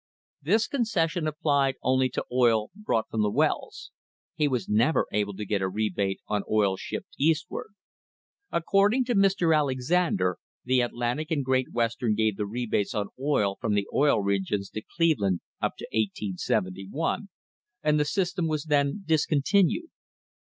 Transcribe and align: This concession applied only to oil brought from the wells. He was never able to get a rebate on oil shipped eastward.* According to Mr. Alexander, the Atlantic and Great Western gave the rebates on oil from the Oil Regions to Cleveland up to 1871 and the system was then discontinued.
This 0.41 0.65
concession 0.65 1.27
applied 1.27 1.75
only 1.83 2.09
to 2.09 2.25
oil 2.31 2.71
brought 2.73 3.07
from 3.11 3.21
the 3.21 3.29
wells. 3.29 3.91
He 4.33 4.47
was 4.47 4.67
never 4.67 5.05
able 5.11 5.35
to 5.35 5.45
get 5.45 5.61
a 5.61 5.69
rebate 5.69 6.21
on 6.27 6.41
oil 6.49 6.75
shipped 6.75 7.13
eastward.* 7.19 7.75
According 8.51 9.05
to 9.05 9.15
Mr. 9.15 9.55
Alexander, 9.55 10.39
the 10.65 10.81
Atlantic 10.81 11.29
and 11.29 11.45
Great 11.45 11.71
Western 11.71 12.15
gave 12.15 12.35
the 12.35 12.47
rebates 12.47 12.95
on 12.95 13.09
oil 13.19 13.57
from 13.61 13.75
the 13.75 13.85
Oil 13.93 14.23
Regions 14.23 14.71
to 14.71 14.81
Cleveland 14.81 15.41
up 15.61 15.73
to 15.77 15.85
1871 15.91 17.29
and 17.83 17.99
the 17.99 18.03
system 18.05 18.47
was 18.47 18.63
then 18.63 19.03
discontinued. 19.05 19.91